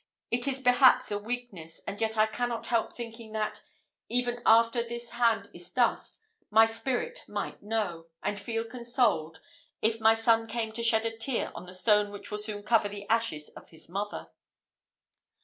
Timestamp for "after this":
4.47-5.11